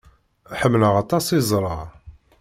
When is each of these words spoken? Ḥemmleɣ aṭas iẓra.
Ḥemmleɣ 0.59 0.93
aṭas 1.03 1.27
iẓra. 1.39 1.77